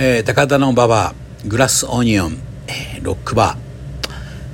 [0.00, 1.12] えー、高田の馬場
[1.44, 3.58] グラスオニオン、えー、ロックバー、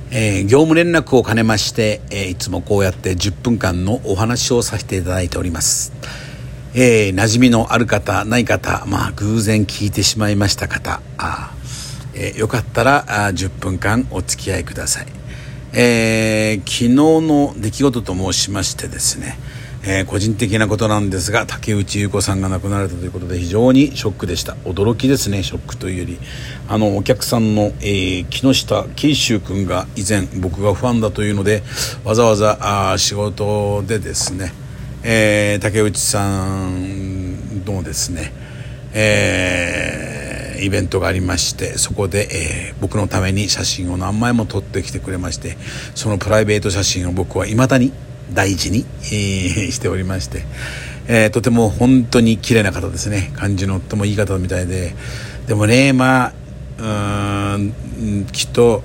[0.09, 5.93] えー、業務連絡を兼ねまして、え、いつもこうやって10分間のお話をさせていただいております。
[6.73, 11.53] えー、馴染みのある方ない方まあ偶然聞いてしまいました方あ、
[12.15, 15.05] えー、よかったらあ10分間お付き合いください、
[15.73, 16.89] えー、昨日
[17.21, 19.37] の出来事と申しましてですね
[19.87, 24.53] えー、個人的なことなんですが竹内優子さんが亡くなられたということで非常にショックでした。
[24.65, 26.19] 驚きですねショックというより。
[26.67, 31.61] あのお客さんの、えー、木下慶秀君が以前僕がファンだというので
[32.03, 34.51] わざわざあ仕事でですね、
[35.03, 38.33] えー、竹内さんのですね、
[38.93, 45.57] えー、イベントがありましてそこで、えー、僕のために写真を何枚も撮ってきてくれまして
[45.93, 47.93] そのプライベート写真を僕はいまだに
[48.33, 50.43] 大事に、えー、しておりまして、
[51.07, 53.31] えー、とても本当に綺麗な方ですね。
[53.35, 54.95] 感じのとてもいい方みたいで。
[55.47, 56.33] でもねま
[56.79, 58.83] あうんきっと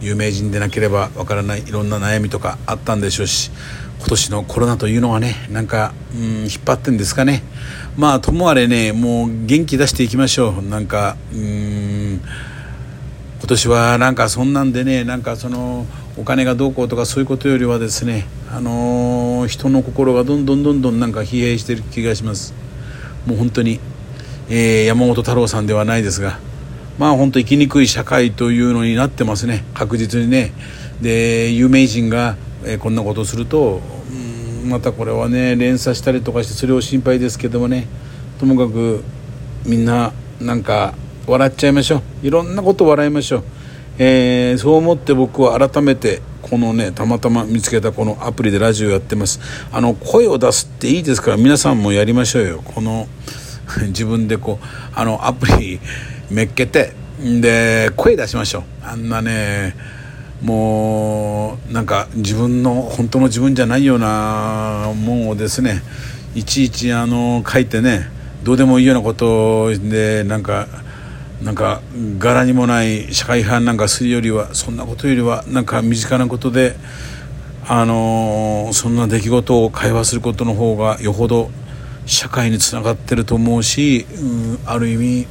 [0.00, 3.50] 有名人でなければわからないいろんな悩みとかあったんでしょうし
[3.98, 7.42] 今年のコロナというのはねなんかうん引っ張ってんですかね。
[7.96, 10.62] まあともあれねもう元気出していきましょう。
[10.62, 12.20] なんかうん
[13.38, 15.86] 今年はなんかそんなんでねなんかその
[16.18, 22.54] お金がどうこうとかそういうことよりはですね、あのー、人の心がどんどんどんどんなんか疲弊してる気がします。
[23.26, 23.80] もう本当に、
[24.48, 26.38] えー、山本太郎さんではないですが
[26.98, 29.64] まあ本当生きにくい社会というのになってますね。
[29.74, 30.52] 確実にね。
[31.02, 33.82] で有名人が、えー、こんなことをすると
[34.64, 37.86] またこれはね連鎖したりとかしてそれを心配ですけどもね。
[38.40, 39.04] ともかく
[39.66, 40.94] みんななんか
[41.26, 42.26] 笑っちゃいましょう。
[42.26, 43.44] いろんなこと笑いましょう。
[43.98, 49.40] えー、そう思って僕は改めてこのねたまたま見つけたこのアプリでラジオやってます。
[49.72, 52.62] あの声を出すっていいですから皆さんもやりましょうよ。
[52.64, 53.08] この
[53.88, 55.80] 自分でこうあのアプリ
[56.30, 58.62] めっけてで声出しましょう。
[58.82, 59.74] あんなね
[60.42, 65.82] もうなんか自分の本当の自分じゃないようなもんをですね
[66.34, 68.10] いちいちあの書いてね
[68.44, 70.68] どうでもいいようなことでなんか
[71.42, 71.82] なんか
[72.18, 76.76] 柄にもない社会批判なんかするよりはそんなことよりはなんか身近なことで
[77.68, 81.50] あのー、そんな出来事を会話することの方がよほど
[82.06, 85.26] 社会につながってると思うし、うん、ある意味、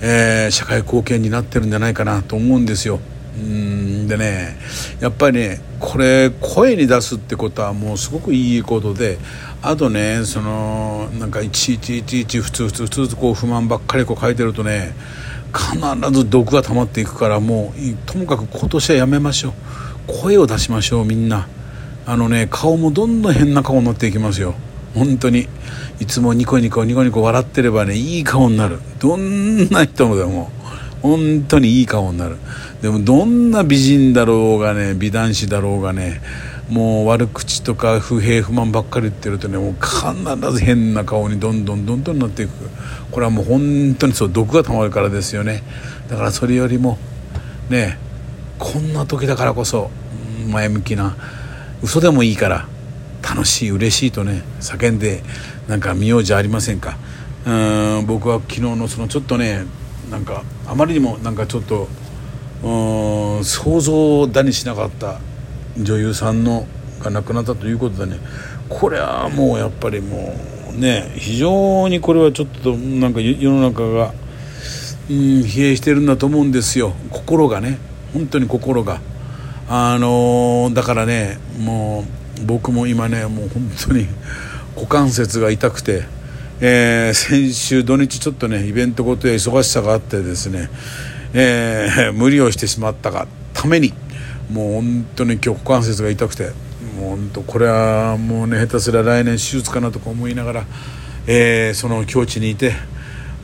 [0.00, 3.00] えー、社会貢献になってるんじゃないかなと思うんですよ。
[3.34, 4.56] うんでね
[5.00, 9.18] やっぱりねこれ声に出すってことはもうすごくいいことで
[9.62, 14.94] あとねそのなんかいちいちいちいち普通普通普通こう不満ばっかりこう書いてるとね
[15.52, 15.78] 必
[16.12, 19.52] ず毒が溜まっていくからもうともかく今年はやめましょう。
[20.22, 21.46] 声を出しましょうみんな。
[22.04, 24.54] あのね顔もどんどん変な顔になっていきますよ。
[24.94, 25.48] 本当に。
[26.00, 28.80] いつもニコニコニコニコ笑ってればねいい顔になる。
[28.98, 30.50] どんな人もでも
[31.02, 32.36] 本当にいい顔になる。
[32.80, 36.22] でもどんな美人だろうがね美男子だろうがね
[36.68, 42.52] もう悪口とか不平不満ばっかり言ってるとねもう必ず変な顔にどんどんどんどんなっていく。
[43.10, 45.62] これはもう本当にそう毒がたまるからですよね。
[46.08, 46.98] だからそれよりも
[47.68, 47.98] ね
[48.58, 49.90] こんな時だからこそ
[50.48, 51.16] 前向きな
[51.82, 52.68] 嘘でもいいから
[53.22, 55.22] 楽しい嬉しいとね叫んで
[55.68, 56.96] なんか見ようじゃありませんか？
[57.44, 57.50] う
[58.02, 59.64] ん僕は昨日のそのちょっとね
[60.12, 61.88] なんかあまりにもなんかちょっと
[62.62, 65.18] うん想像だにしなかった
[65.76, 66.66] 女優さんの
[67.00, 68.18] が亡くなったということでね
[68.68, 70.34] これはもうやっぱりも
[70.70, 74.12] うね非常にこれはちょっとなんか世の中が、
[75.10, 76.92] うん、疲弊してるんだと思うんですよ。
[77.10, 77.78] 心がね。
[78.12, 79.00] 本当に心が。
[79.68, 82.04] あのー、だからねも
[82.42, 84.06] う僕も今ねもう本当に
[84.76, 86.04] 股関節が痛くて、
[86.60, 90.68] えー、先週土日ちょっとねイベントごとや忙しさがあってですね、
[91.34, 93.92] えー、無理をしてしまったがために
[94.50, 96.50] もう本当に今日股関節が痛くて
[96.96, 100.64] もう本当これはもうね下手すら来年手術かなとか思いながら、
[101.26, 102.72] えー、その境地にいて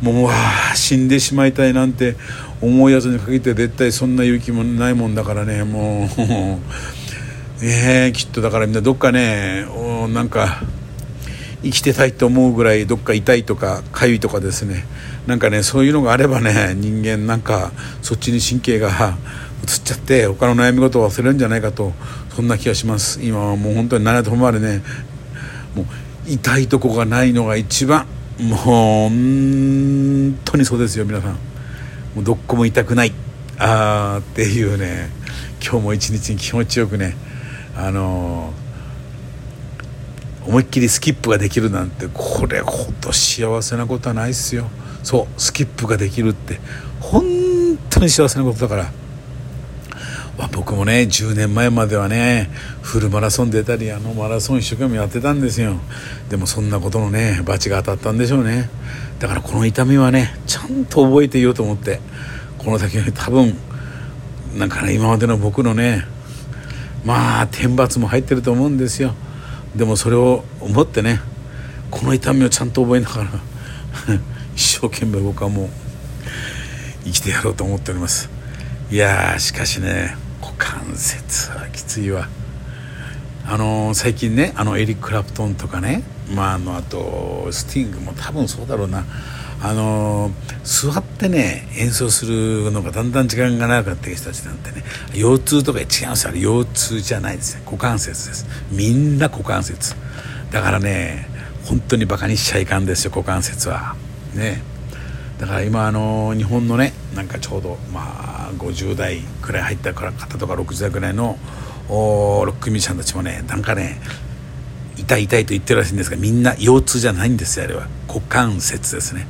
[0.03, 0.35] もうわ
[0.75, 2.17] 死んでしまいたいなんて
[2.61, 6.09] 思うやつに限って絶対そんな勇気もないもんだからねもう
[7.65, 9.65] えー、きっとだからみんなどっかね
[10.13, 10.63] なんか
[11.63, 14.85] 生きてたいと思うぐらいどっか痛いとか痒いとかですね。
[15.27, 21.93] なんかねそういうのがあればね人間なんかそっちに神経が移っちゃって他の悩み事を忘れるんじゃないかと
[22.35, 23.21] そんな気がします。
[23.23, 24.83] 今はもう本当に7とまでね
[25.75, 25.87] もう
[26.27, 28.07] 痛いとこがないのが一番
[28.41, 31.33] もう本当にそうですよ皆さん。
[32.15, 33.13] もうどっこも痛くない。
[33.59, 35.11] あーっていうね
[35.61, 37.17] 今日も一日に気持ちよくね
[37.77, 38.68] あのー、
[40.49, 44.71] 思いっきりスキップができるなんてこれほど幸せなことはないっすよ。
[45.03, 46.59] そうスキップができるって。
[47.01, 48.85] 本当に幸せなことだから、
[50.39, 52.49] まあ、僕もね10年前まではね
[52.81, 55.77] フルマラソン出たりあのマラソン一生懸命やってたんですよ。
[56.31, 58.71] でもそんなことのね罰が当たったんでしょうね。
[59.19, 62.01] だからこの痛みはねちゃんと覚えていようと思って
[62.57, 63.55] この先多分
[64.57, 66.07] なんかね今までの僕のね
[67.05, 69.15] まあ天罰も入ってると思うんですよ。
[69.77, 71.21] でもそれを思ってね
[71.91, 73.31] この痛みをちゃんと覚えながら
[74.55, 75.69] 一生懸命僕はもう
[77.05, 78.29] 生きてやろうと思っております。
[78.91, 82.29] いやしかしね股関節はきついわ。
[83.47, 86.03] あのー、最近ねあのエリック・クラプトンとかね
[86.35, 89.05] まああのあとスティングも多分そうだろうな。
[89.61, 94.85] あのー、座ってね演奏するのがだんだん時間が長くなってきた人たちなんてね
[95.15, 96.31] 腰痛とか違うんですよ。
[96.31, 97.63] あれ腰痛じゃないですね。
[97.65, 98.47] 股関節です。
[98.71, 99.95] みんな股関節。
[100.53, 101.29] だからね
[101.65, 103.97] 本当にバカにしちゃいかんですよ股関節は。
[104.35, 104.63] ね。
[105.39, 111.39] だから今あの日本のねなんかちょうどまあ50代くらい入った方とか60代くらいの
[111.89, 114.01] ロックミュージシャンたちもねなんかね
[114.97, 117.89] 痛い痛いと言ってるらしいんですがみんな腰痛じゃないんですよあれは。
[118.09, 119.27] 股関節ですね。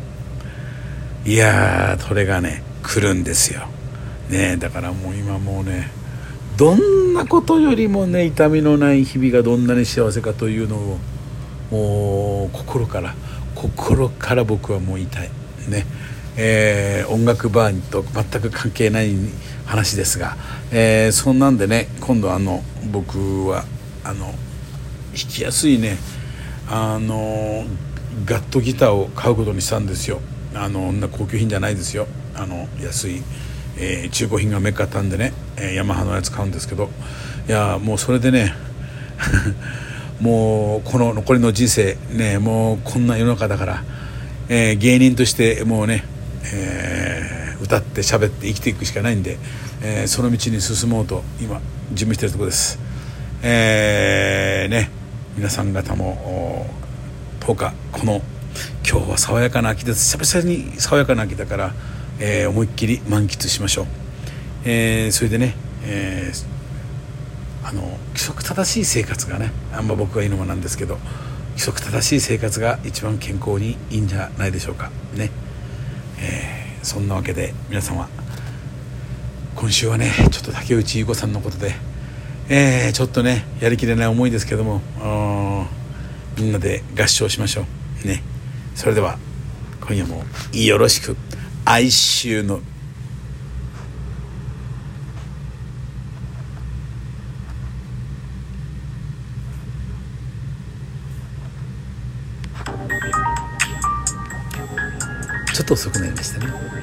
[1.26, 3.68] いやーそれがね来るんですよ。
[4.30, 5.90] ねだからもう今もうね
[6.58, 10.98] どんなことよりもね痛みのない日々がどんなに幸せかというのを
[11.72, 13.16] もう心から
[13.56, 15.10] 心から僕はもう言い。
[15.70, 15.86] ね。
[16.38, 19.14] えー、音楽バーと全く関係ない
[19.66, 20.38] 話ですが、
[20.72, 23.66] えー、そんなんでね今度あの僕は
[24.04, 24.36] あの弾
[25.14, 25.98] きやすいね
[26.70, 27.66] あの
[28.26, 30.22] ガットギターを買うことにしたんですよ。
[30.54, 32.08] あの高級品じゃないですよ。
[32.36, 33.22] あの安い
[33.78, 36.90] えー、中古品がメッカったんでね、えー、ヤマハのやつ買うんですけど
[37.48, 38.54] いやもうそれでね
[40.20, 43.84] もうこの残りの人生ねもうこんな世の中だから、
[44.50, 46.04] えー、芸人としてもうね、
[46.54, 49.38] えー、歌って喋って生きていくしかないんで、
[49.82, 51.60] えー、その道に進もうと今
[51.94, 52.80] 準備してるところです。
[53.44, 54.92] えー、ね
[55.36, 56.68] 皆さん方も
[57.40, 58.22] 10日この
[58.88, 61.74] 今日は爽やかな秋です久々に爽やかな秋だから
[62.24, 63.86] えー、思いっきり満喫しましょう、
[64.64, 71.00] えー、それでね、えー、あの規則正しい生活がねあんま僕が言うのもなんですけど
[71.54, 74.90] 規則正しい生活が一番健康にいいんじゃないでしょうか。
[75.16, 75.32] ね、
[76.20, 78.08] えー、そんなわけで皆様
[79.56, 81.74] 今週はねちょっと竹内優子さんのことで、
[82.50, 84.82] えー、ちょっとねやりきれない思いですけども
[86.38, 87.66] みんなで合唱しましょ
[88.06, 88.08] う。
[88.08, 88.24] ね。
[88.76, 89.18] それでは
[89.82, 90.24] 今夜も
[90.54, 91.18] よろしく。
[91.66, 92.60] 哀愁の。
[105.54, 106.81] ちょっと遅くなりましたね。